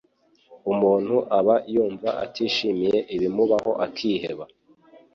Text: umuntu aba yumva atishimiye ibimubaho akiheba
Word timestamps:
umuntu 0.71 1.15
aba 1.37 1.55
yumva 1.73 2.09
atishimiye 2.25 2.95
ibimubaho 3.15 3.71
akiheba 3.85 4.45